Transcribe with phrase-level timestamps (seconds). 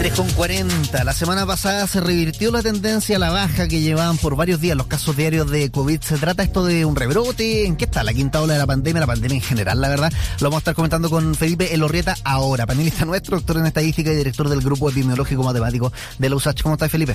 [0.00, 1.04] 3,40.
[1.04, 4.74] La semana pasada se revirtió la tendencia a la baja que llevaban por varios días
[4.74, 6.00] los casos diarios de COVID.
[6.00, 7.66] ¿Se trata esto de un rebrote?
[7.66, 9.00] ¿En qué está la quinta ola de la pandemia?
[9.00, 10.10] La pandemia en general, la verdad.
[10.40, 14.16] Lo vamos a estar comentando con Felipe Elorrieta ahora, panelista nuestro, doctor en estadística y
[14.16, 16.62] director del grupo epidemiológico matemático de la USACH.
[16.62, 17.14] ¿Cómo estás, Felipe?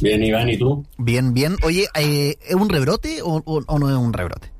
[0.00, 0.86] Bien, Iván, ¿y tú?
[0.96, 1.56] Bien, bien.
[1.62, 4.57] Oye, eh, ¿es un rebrote o, o no es un rebrote?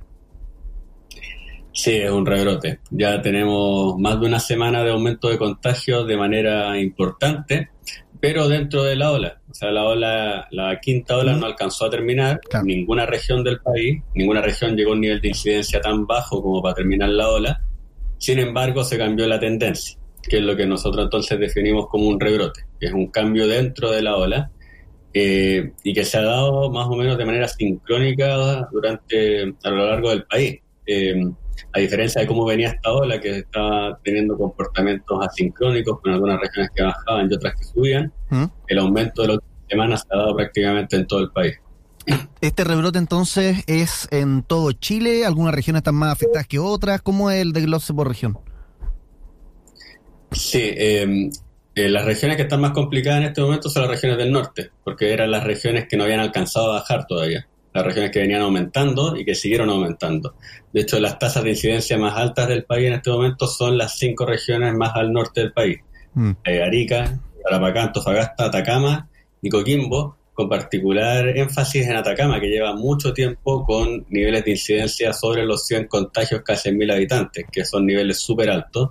[1.79, 2.81] Sí, es un rebrote.
[2.91, 7.69] Ya tenemos más de una semana de aumento de contagios de manera importante,
[8.19, 9.41] pero dentro de la ola.
[9.49, 12.41] O sea, la ola, la quinta ola no alcanzó a terminar.
[12.65, 16.61] Ninguna región del país, ninguna región llegó a un nivel de incidencia tan bajo como
[16.61, 17.63] para terminar la ola.
[18.19, 22.19] Sin embargo, se cambió la tendencia, que es lo que nosotros entonces definimos como un
[22.19, 24.51] rebrote, que es un cambio dentro de la ola
[25.15, 29.87] eh, y que se ha dado más o menos de manera sincrónica durante a lo
[29.87, 30.59] largo del país.
[30.85, 31.23] Eh,
[31.73, 36.71] a diferencia de cómo venía esta ola, que estaba teniendo comportamientos asincrónicos con algunas regiones
[36.75, 38.45] que bajaban y otras que subían, ¿Mm?
[38.69, 41.57] el aumento de las semanas se ha dado prácticamente en todo el país.
[42.41, 45.27] ¿Este rebrote entonces es en todo Chile?
[45.27, 47.03] ¿Algunas regiones están más afectadas que otras?
[47.03, 48.39] ¿Cómo es el desglose por región?
[50.33, 51.31] Sí, em,
[51.75, 54.71] eh, las regiones que están más complicadas en este momento son las regiones del norte,
[54.85, 58.43] porque eran las regiones que no habían alcanzado a bajar todavía las regiones que venían
[58.43, 60.35] aumentando y que siguieron aumentando.
[60.73, 63.99] De hecho, las tasas de incidencia más altas del país en este momento son las
[63.99, 65.79] cinco regiones más al norte del país.
[66.15, 66.33] Mm.
[66.45, 69.09] Eh, Arica, Tarapacá, Antofagasta, Atacama
[69.43, 75.13] y Coquimbo, con particular énfasis en Atacama, que lleva mucho tiempo con niveles de incidencia
[75.13, 78.91] sobre los 100 contagios casi en mil habitantes, que son niveles súper altos,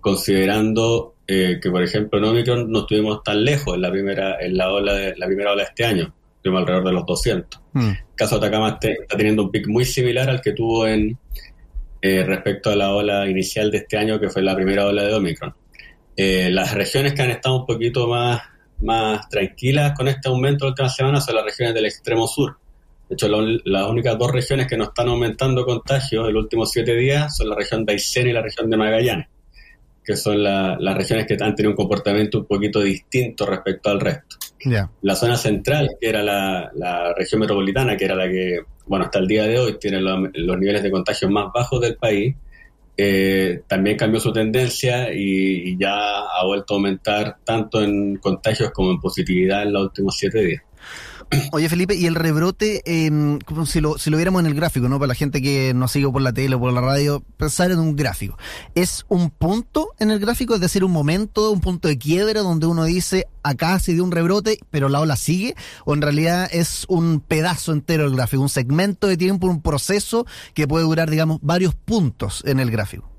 [0.00, 4.56] considerando eh, que, por ejemplo, en Omicron no estuvimos tan lejos en la primera, en
[4.56, 6.12] la ola de, la primera ola de este año
[6.44, 7.60] alrededor de los 200.
[7.72, 7.88] Mm.
[7.88, 11.18] El caso de Atacama está teniendo un pic muy similar al que tuvo en
[12.00, 15.14] eh, respecto a la ola inicial de este año, que fue la primera ola de
[15.14, 15.54] Omicron.
[16.16, 18.42] Eh, las regiones que han estado un poquito más,
[18.80, 22.56] más tranquilas con este aumento de la última semana son las regiones del extremo sur.
[23.08, 26.96] De hecho, las únicas dos regiones que no están aumentando contagios en los últimos siete
[26.96, 29.26] días son la región de Aysén y la región de Magallanes,
[30.02, 34.36] que son las regiones que han tenido un comportamiento un poquito distinto respecto al resto.
[35.02, 39.26] La zona central, que era la, región metropolitana, que era la que, bueno, hasta el
[39.26, 40.18] día de hoy tiene los,
[40.58, 42.34] niveles de contagio más bajos del país,
[42.96, 48.90] eh, también cambió su tendencia y, ya ha vuelto a aumentar tanto en contagios como
[48.90, 50.62] en positividad en los últimos siete días.
[51.52, 54.98] Oye, Felipe, y el rebrote, eh, si, lo, si lo viéramos en el gráfico, ¿no?
[54.98, 57.78] Para la gente que nos sigue por la tele o por la radio, pensar en
[57.78, 58.36] un gráfico.
[58.74, 60.54] ¿Es un punto en el gráfico?
[60.54, 64.12] Es decir, un momento, un punto de quiebra donde uno dice, acá se dio un
[64.12, 65.54] rebrote, pero la ola sigue?
[65.84, 70.26] ¿O en realidad es un pedazo entero del gráfico, un segmento de tiempo, un proceso
[70.54, 73.11] que puede durar, digamos, varios puntos en el gráfico?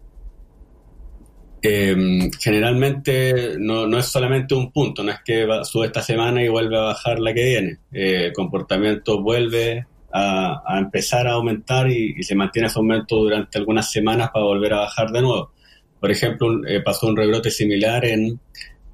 [1.65, 6.49] Eh, generalmente no, no, es solamente un punto, no es que sube esta semana y
[6.49, 7.77] vuelve a bajar la que viene.
[7.93, 13.89] Eh, el comportamiento vuelve a, empezar a aumentar y, se mantiene ese aumento durante algunas
[13.89, 15.53] semanas para volver a bajar de nuevo.
[16.01, 18.41] Por ejemplo, eh, pasó un rebrote similar en,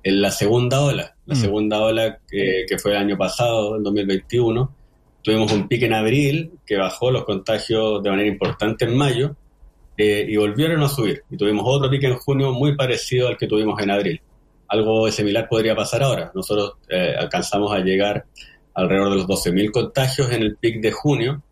[0.03, 1.37] en, la segunda ola, la mm.
[1.37, 4.75] segunda ola que, que, fue el año pasado, el 2021.
[5.23, 9.35] Tuvimos un pique en abril que bajó los contagios de manera importante en mayo
[10.01, 11.23] eh, y volvieron a subir.
[11.29, 14.21] Y tuvimos otro pique en junio muy parecido al que tuvimos en abril.
[14.69, 16.31] Algo similar podría pasar ahora.
[16.33, 18.23] Nosotros eh, alcanzamos a llegar
[18.73, 21.43] alrededor de los 12.000 contagios en el pic de junio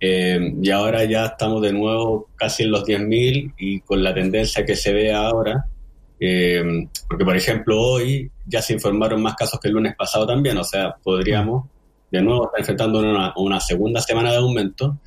[0.00, 4.66] eh, y ahora ya estamos de nuevo casi en los 10.000 y con la tendencia
[4.66, 5.64] que se ve ahora,
[6.18, 10.64] porque por ejemplo hoy ya se informaron más casos que el lunes pasado también, o
[10.64, 11.66] sea, podríamos
[12.10, 14.98] de nuevo estar enfrentando una, una segunda semana de aumento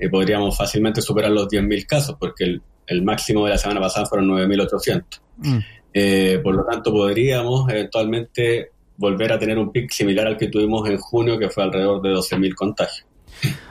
[0.00, 4.28] eh, podríamos fácilmente superar los 10.000 casos, porque el, máximo de la semana pasada fueron
[4.28, 5.04] 9.800.
[5.36, 5.58] Mm.
[5.92, 10.88] Eh, por lo tanto, podríamos eventualmente volver a tener un pic similar al que tuvimos
[10.88, 13.06] en junio, que fue alrededor de 12.000 contagios.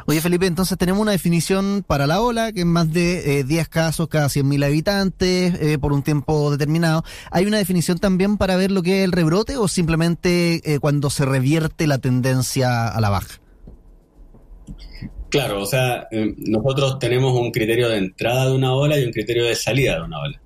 [0.06, 3.70] Oye, Felipe, entonces tenemos una definición para la ola, que es más de 10 eh,
[3.70, 7.04] casos cada 100.000 habitantes por un tiempo determinado.
[7.32, 11.26] ¿Hay una definición también para ver lo que es el rebrote o simplemente cuando se
[11.26, 13.40] revierte la tendencia a la baja?
[15.30, 19.12] Claro, o sea, eh, nosotros tenemos un criterio de entrada de una ola y un
[19.12, 20.42] criterio de salida de una ola.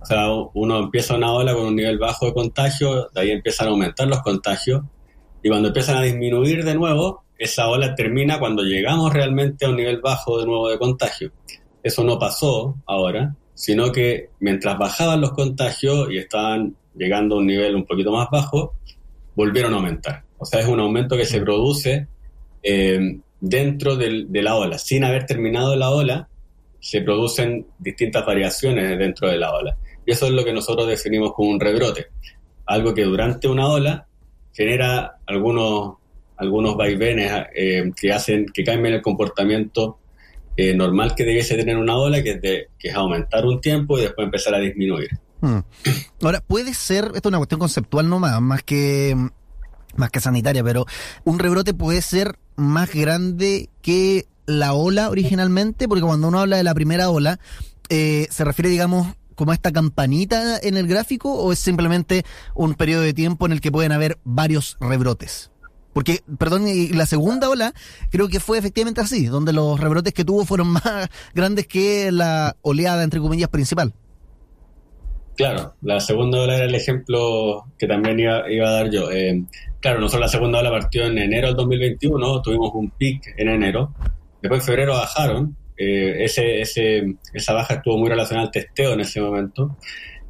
[0.00, 3.68] O sea, uno empieza una ola con un nivel bajo de contagio, de ahí empiezan
[3.68, 4.82] a aumentar los contagios,
[5.42, 9.76] y cuando empiezan a disminuir de nuevo, esa ola termina cuando llegamos realmente a un
[9.76, 11.32] nivel bajo de nuevo de contagio.
[11.82, 17.46] Eso no pasó ahora, sino que mientras bajaban los contagios y estaban llegando a un
[17.46, 18.74] nivel un poquito más bajo,
[19.36, 20.24] volvieron a aumentar.
[20.38, 22.08] O sea, es un aumento que se produce
[22.62, 24.78] eh, dentro de la ola.
[24.78, 26.28] Sin haber terminado la ola,
[26.80, 29.76] se producen distintas variaciones dentro de la ola.
[30.04, 32.08] Y eso es lo que nosotros definimos como un rebrote.
[32.66, 34.06] algo que durante una ola
[34.52, 35.96] genera algunos,
[36.36, 39.98] algunos vaivenes eh, que hacen que cambien el comportamiento
[40.56, 44.54] eh, normal que debiese tener una ola, que es, aumentar un tiempo y después empezar
[44.54, 45.08] a disminuir.
[45.40, 45.60] Hmm.
[46.22, 49.16] Ahora, puede ser, esto es una cuestión conceptual nomás, más que
[49.96, 50.86] más que sanitaria, pero
[51.24, 56.64] un rebrote puede ser más grande que la ola originalmente, porque cuando uno habla de
[56.64, 57.38] la primera ola,
[57.88, 62.24] eh, se refiere, digamos, como a esta campanita en el gráfico o es simplemente
[62.54, 65.50] un periodo de tiempo en el que pueden haber varios rebrotes?
[65.92, 67.72] Porque, perdón, y la segunda ola
[68.10, 72.56] creo que fue efectivamente así, donde los rebrotes que tuvo fueron más grandes que la
[72.62, 73.94] oleada, entre comillas, principal.
[75.36, 79.10] Claro, la segunda ola era el ejemplo que también iba, a dar yo.
[79.10, 79.42] Eh,
[79.80, 83.92] claro, nosotros la segunda ola partió en enero del 2021, tuvimos un pic en enero,
[84.40, 89.00] después en febrero bajaron, eh, ese, ese, esa baja estuvo muy relacionada al testeo en
[89.00, 89.76] ese momento,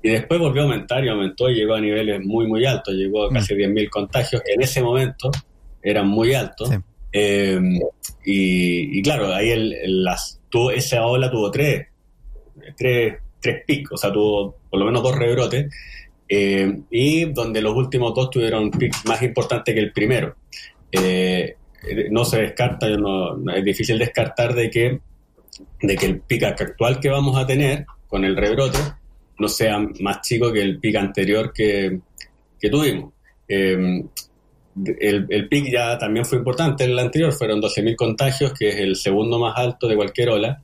[0.03, 3.27] y después volvió a aumentar y aumentó y llegó a niveles muy, muy altos, llegó
[3.27, 3.91] a casi 10.000 mm.
[3.91, 5.31] contagios, en ese momento
[5.83, 6.71] eran muy altos.
[7.13, 7.61] Eh,
[8.25, 11.89] y, claro, ahí el, las, tuvo, esa ola tuvo tres,
[12.77, 13.15] tres
[13.45, 15.73] tres picos, o sea, tuvo por lo menos dos rebrotes,
[16.29, 20.35] eh, y donde los últimos dos tuvieron picos más importantes que el primero.
[20.91, 21.55] Eh,
[22.11, 25.01] no se descarta, es difícil descartar de que,
[25.81, 28.81] el pico actual que vamos a tener con el rebrote
[29.39, 32.01] no sea más chico que el pico anterior que,
[32.69, 33.13] tuvimos.
[33.47, 34.03] Eh,
[34.99, 38.77] el, el pic ya también fue importante en el anterior, fueron 12.000 contagios, que es
[38.81, 40.61] el segundo más alto de cualquier ola,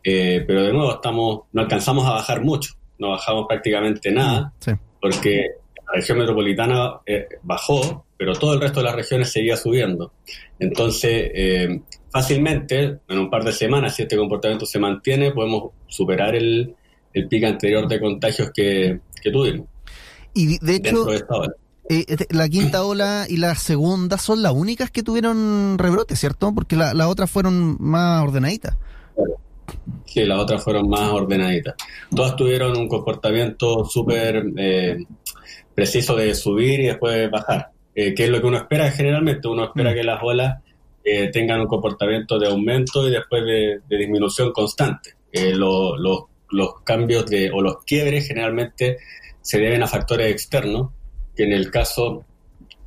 [0.00, 4.52] pero de nuevo, estamos, no alcanzamos a bajar mucho, no bajamos prácticamente nada,
[5.00, 5.46] porque
[5.86, 10.12] la región metropolitana eh, bajó, pero todo el resto de las regiones seguía subiendo.
[10.58, 11.80] Entonces, eh,
[12.10, 16.74] fácilmente, en un par de semanas, si este comportamiento se mantiene, podemos superar el,
[17.14, 19.00] el pico anterior de contagios que,
[19.32, 19.66] tuvimos.
[20.34, 21.06] Y de hecho,
[21.88, 26.52] este, la quinta ola y la segunda son las únicas que tuvieron rebrote, ¿cierto?
[26.54, 28.76] Porque las la otras fueron más ordenaditas.
[30.04, 31.74] Sí, las otras fueron más ordenaditas.
[32.14, 35.04] Todas tuvieron un comportamiento súper eh,
[35.74, 39.48] preciso de subir y después bajar, eh, que es lo que uno espera generalmente.
[39.48, 39.94] Uno espera mm.
[39.94, 40.62] que las olas
[41.04, 45.14] eh, tengan un comportamiento de aumento y después de, disminución constante.
[45.32, 48.98] los cambios de, o los quiebres generalmente
[49.42, 50.90] se deben a factores externos,
[51.36, 52.24] que en el caso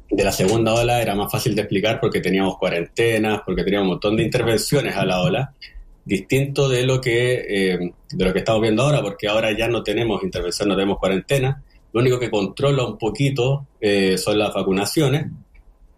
[0.10, 3.92] de la segunda ola era más fácil de explicar porque teníamos cuarentenas, porque teníamos un
[3.92, 5.54] montón de intervenciones a la ola
[6.03, 9.83] distinto de lo que eh, de lo que estamos viendo ahora, porque ahora ya no
[9.83, 11.63] tenemos intervención, no tenemos cuarentena.
[11.94, 15.27] Lo único que controla un poquito eh, son las vacunaciones,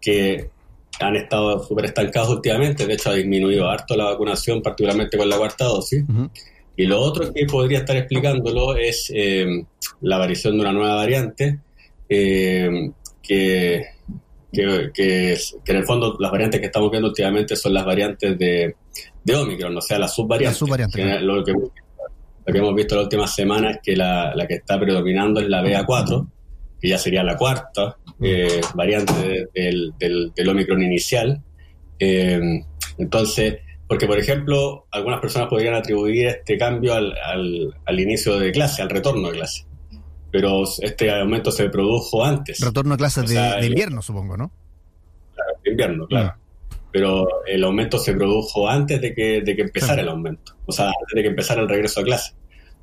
[0.00, 0.50] que
[1.00, 2.86] han estado súper estancadas últimamente.
[2.86, 6.04] De hecho, ha disminuido harto la vacunación, particularmente con la cuarta dosis.
[6.76, 9.46] Y lo otro que podría estar explicándolo es eh,
[10.00, 11.60] la aparición de una nueva variante
[12.08, 12.90] que,
[13.22, 13.86] que,
[14.92, 15.32] que,
[15.66, 18.74] en el fondo las variantes que estamos viendo últimamente son las variantes de,
[19.24, 20.60] de Omicron, o sea, las subvariantes.
[21.22, 21.52] lo, que,
[22.46, 26.26] hemos visto la última semana es que la, que está predominando es la BA4,
[26.80, 31.42] que ya sería la cuarta eh, variante del, del, Omicron inicial.
[31.98, 32.40] Eh,
[32.98, 37.14] entonces, porque por ejemplo, algunas personas podrían atribuir este cambio al,
[37.86, 39.66] al, inicio de clase, al retorno de clase.
[40.30, 42.60] Pero este aumento se produjo antes.
[42.60, 44.50] Retorno a clases de, invierno, supongo, ¿no?
[45.34, 46.34] Claro, de invierno, claro.
[46.36, 46.43] Mm
[46.94, 50.86] pero el aumento se produjo antes de que, de que empezara el aumento, o sea,
[50.86, 52.34] antes de que empezara el regreso a clase.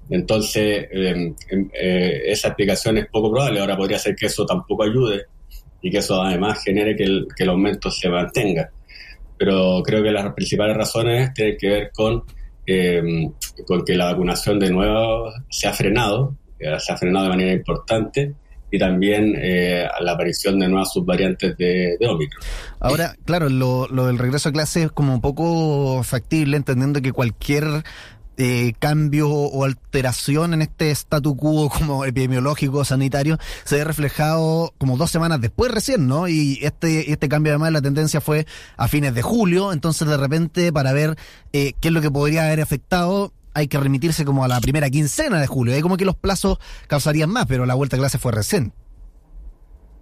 [0.09, 3.61] Entonces, em, em, eh, esa explicación es poco probable.
[3.61, 5.27] Ahora podría ser que eso tampoco ayude
[5.81, 8.69] y que eso además genere que el, que el aumento se mantenga.
[9.37, 12.25] Pero creo que las principales razones tienen que ver con,
[12.65, 13.31] em,
[13.65, 17.53] con que la vacunación de nuevo se ha frenado, eh, se ha frenado de manera
[17.53, 18.33] importante
[18.71, 22.43] y también eh, a la aparición de nuevas subvariantes de, de Omicron.
[22.79, 27.11] Ahora, claro, lo, lo, del regreso a clase es como un poco factible, entendiendo que
[27.11, 27.83] cualquier
[28.37, 34.97] eh, cambio o alteración en este statu quo como epidemiológico, sanitario, se ve reflejado como
[34.97, 36.27] dos semanas después recién, ¿no?
[36.27, 38.47] Y este, este cambio además la tendencia fue
[38.77, 41.17] a fines de julio, entonces de repente para ver
[41.53, 44.89] eh, qué es lo que podría haber afectado, hay que remitirse como a la primera
[44.89, 45.73] quincena de julio.
[45.73, 48.73] Ahí como que los plazos causarían más, pero la vuelta a clase fue recién.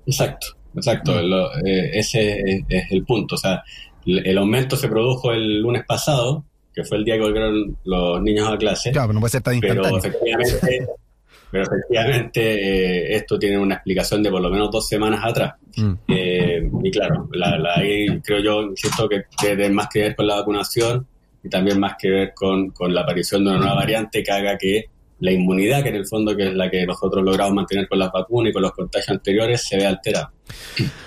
[0.06, 1.14] Exacto, exacto.
[1.14, 1.68] Mm.
[1.68, 3.36] Eh, ese es el punto.
[3.36, 3.64] O sea,
[4.06, 8.48] el, aumento se produjo el lunes pasado, que fue el día que volvieron los niños
[8.50, 8.92] a clase.
[8.92, 9.84] Claro, pero no puede ser tan instantáneo.
[9.84, 10.88] Pero efectivamente,
[11.52, 15.56] pero efectivamente eh, esto tiene una explicación de por lo menos dos semanas atrás.
[15.78, 15.94] Mm.
[16.08, 20.36] Eh, y claro, la, ahí creo yo, insisto, que tiene más que ver con la
[20.36, 21.08] vacunación
[21.44, 24.86] y también más que ver con, la aparición de una nueva variante que haga que
[25.20, 28.12] la inmunidad, que en el fondo que es la que nosotros logramos mantener con las
[28.12, 30.32] vacunas y con los contagios anteriores, se ve alterada.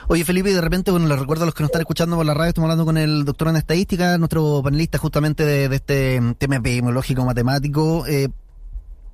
[0.08, 2.26] Oye, Felipe, y de repente, bueno, les recuerdo a los que nos están escuchando por
[2.26, 6.56] la radio, estamos hablando con el doctor en estadística, nuestro panelista justamente de, este tema
[6.56, 8.06] epidemiológico matemático.
[8.06, 8.28] Eh,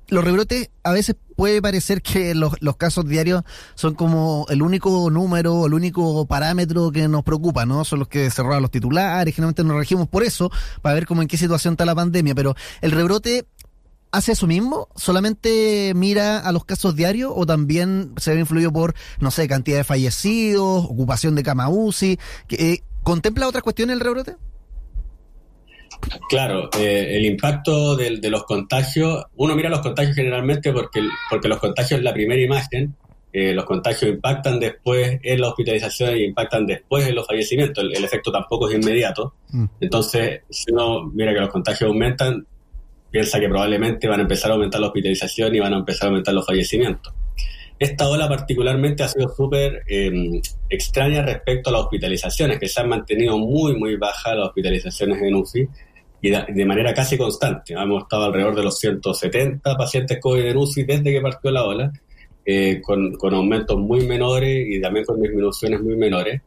[0.09, 3.43] los rebrotes a veces puede parecer que los, casos diarios
[3.75, 7.85] son como el único número, el único parámetro que nos preocupa, ¿no?
[7.85, 10.51] Son los que se roban los titulares, generalmente nos regimos por eso,
[10.81, 13.45] para ver cómo en qué situación está la pandemia, pero el rebrote
[14.11, 14.89] hace eso mismo?
[14.95, 19.77] ¿Solamente mira a los casos diarios o también se ve influido por, no sé, cantidad
[19.77, 22.19] de fallecidos, ocupación de cama UCI?
[22.49, 24.35] Eh, ¿Contempla otras cuestiones el rebrote?
[26.29, 31.59] Claro, eh, el impacto de, los contagios, uno mira los contagios generalmente porque, porque los
[31.59, 32.95] contagios es la primera imagen,
[33.31, 38.03] eh, los contagios impactan después en la hospitalización y impactan después en los fallecimientos, el,
[38.03, 39.35] efecto tampoco es inmediato.
[39.49, 39.65] Mm.
[39.81, 42.45] Entonces, si uno mira que los contagios aumentan,
[43.11, 46.09] piensa que probablemente van a empezar a aumentar la hospitalización y van a empezar a
[46.09, 47.13] aumentar los fallecimientos.
[47.77, 52.89] Esta ola particularmente ha sido súper em, extraña respecto a las hospitalizaciones, que se han
[52.89, 55.67] mantenido muy, muy bajas las hospitalizaciones en UCI
[56.21, 57.73] y de, manera casi constante.
[57.73, 61.91] Hemos estado alrededor de los 170 pacientes COVID en UCI desde que partió la ola,
[62.45, 66.41] eh, con, con aumentos muy menores y también con disminuciones muy menores.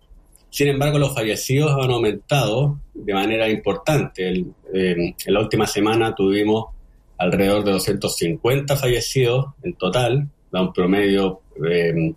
[0.51, 4.31] Sin embargo, los fallecidos han aumentado de manera importante.
[4.31, 6.67] Eh, en la última semana tuvimos
[7.17, 12.15] alrededor de 250 fallecidos en total, da un promedio eh,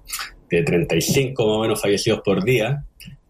[0.49, 2.83] de 35 más o menos fallecidos por día,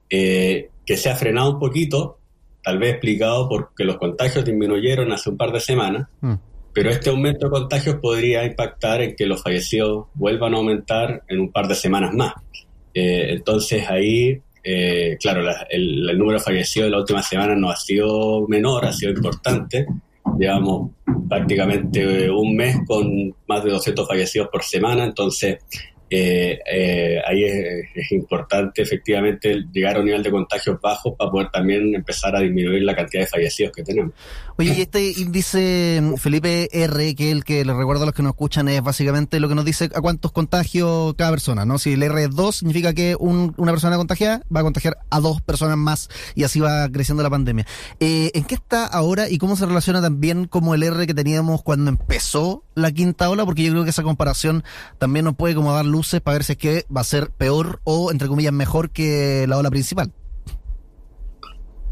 [0.10, 2.18] eh, que se ha frenado un poquito,
[2.66, 6.34] tal vez explicado porque los contagios disminuyeron hace un par de semanas, mm.
[6.74, 11.40] pero este aumento de contagios podría impactar en que los fallecidos vuelvan a aumentar en
[11.40, 12.34] un par de semanas más.
[12.94, 18.48] entonces ahí eh, claro, el, número de fallecidos de la última semana no ha sido
[18.48, 19.86] menor, ha sido importante.
[20.40, 20.90] Llevamos
[21.30, 25.60] prácticamente un mes con más de 200 fallecidos por semana, entonces
[26.16, 31.96] eh, ahí es, importante efectivamente llegar a un nivel de contagios bajos para poder también
[31.96, 34.14] empezar a disminuir la cantidad de fallecidos que tenemos.
[34.58, 38.24] Oye, y este índice Felipe R, que es el que les recuerdo a los que
[38.24, 41.78] nos escuchan, es básicamente lo que nos dice a cuántos contagios cada persona, ¿no?
[41.78, 45.42] Si el R es 2, significa que una persona contagiada va a contagiar a dos
[45.42, 47.66] personas más y así va creciendo la pandemia.
[48.00, 51.64] Eh, ¿En qué está ahora y cómo se relaciona también como el R que teníamos
[51.64, 53.46] cuando empezó la quinta ola?
[53.46, 54.64] Porque yo creo que esa comparación
[54.98, 57.82] también nos puede como dar luces para ver si es que va a ser peor
[57.84, 60.12] o, entre comillas, mejor que la ola principal.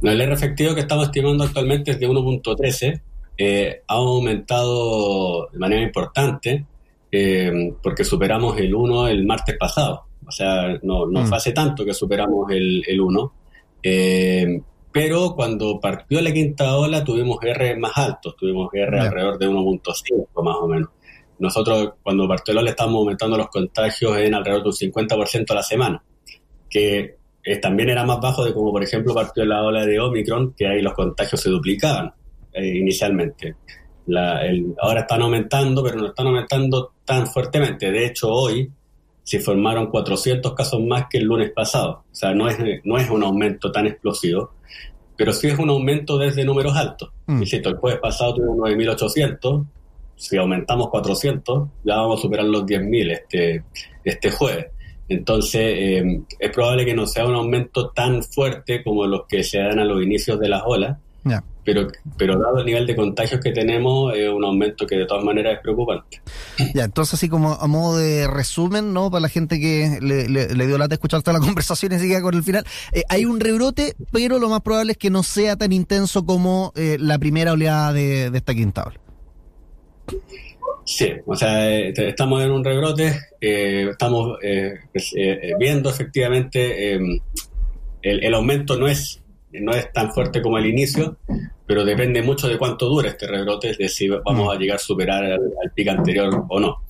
[0.02, 3.02] el R efectivo que estamos estimando actualmente es de 1.13.
[3.36, 6.66] Eh, ha aumentado de manera importante
[7.12, 10.06] eh, porque superamos el 1 el martes pasado.
[10.26, 11.28] O sea, no, no mm.
[11.28, 13.34] fue hace tanto que superamos el, el 1.
[13.84, 14.62] Eh,
[14.94, 20.44] pero cuando partió la quinta ola tuvimos R más altos, tuvimos R alrededor de 1.5
[20.44, 20.90] más o menos.
[21.40, 25.64] Nosotros cuando partió le estamos aumentando los contagios en alrededor de un 50% a la
[25.64, 26.04] semana,
[26.70, 27.18] que
[27.60, 30.82] también era más bajo de como por ejemplo partió la ola de Omicron, que ahí
[30.82, 32.14] los contagios se duplicaban
[32.54, 33.56] eh, inicialmente.
[34.80, 37.92] ahora están aumentando, pero no están aumentando tan fuertemente.
[37.92, 38.72] De hecho, hoy
[39.24, 42.04] se formaron 400 casos más que el lunes pasado.
[42.12, 44.52] O sea, no es, no es un aumento tan explosivo,
[45.16, 47.12] pero sí es un aumento desde números altos.
[47.28, 47.40] Mm.
[47.40, 49.66] Insisto, el jueves pasado tuvimos 9.800,
[50.16, 53.64] si aumentamos 400, ya vamos a superar los 10.000 este,
[54.04, 54.68] este jueves.
[55.10, 59.60] Entonces, eh, es probable que no sea un aumento tan fuerte como los que se
[59.60, 60.98] dan a los inicios de las olas,
[61.66, 65.24] pero, pero dado el nivel de contagios que tenemos, es un aumento que de todas
[65.24, 66.22] maneras es preocupante.
[66.74, 69.10] Ya, entonces así como a modo de resumen, ¿no?
[69.10, 72.36] Para la gente que le, le, dio lata escuchar toda la conversación y sigue con
[72.36, 75.72] el final, eh, hay un rebrote, pero lo más probable es que no sea tan
[75.72, 79.00] intenso como eh, la primera oleada de, de esta quinta ola.
[80.86, 84.38] Sí, o sea, eh, estamos en un rebrote, eh, estamos
[85.58, 87.00] viendo efectivamente
[88.02, 91.18] el, aumento no es no es tan fuerte como el inicio,
[91.66, 95.24] pero depende mucho de cuánto dura este rebrote, es decir, vamos a llegar a superar
[95.24, 96.84] al, pico anterior o no.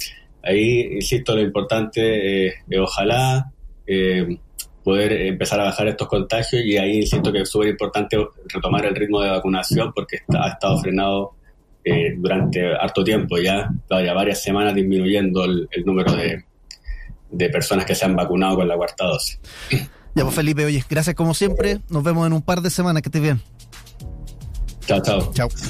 [0.43, 3.51] Ahí, insisto, lo importante es ojalá
[4.83, 8.95] poder empezar a bajar estos contagios y ahí insisto que es súper importante retomar el
[8.95, 11.31] ritmo de vacunación porque ha estado frenado
[11.85, 16.43] eh, durante harto tiempo ya, ya varias semanas disminuyendo el, número de,
[17.31, 19.39] de, personas que se han vacunado con la cuarta dosis.
[20.15, 23.09] Ya pues Felipe, oye, gracias como siempre, nos vemos en un par de semanas, que
[23.09, 23.41] estés bien.
[24.87, 25.31] Chao, chao.
[25.33, 25.49] Chao.